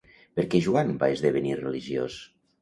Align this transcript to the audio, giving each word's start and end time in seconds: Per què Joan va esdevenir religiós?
Per 0.37 0.45
què 0.53 0.61
Joan 0.67 0.89
va 1.03 1.09
esdevenir 1.17 1.53
religiós? 1.61 2.17